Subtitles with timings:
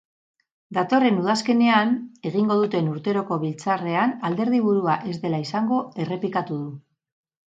[0.77, 1.91] Datorren udazkenean
[2.29, 6.73] egingo duten urteroko biltzarrean alderdi-burua ez dela izango errepikatu du.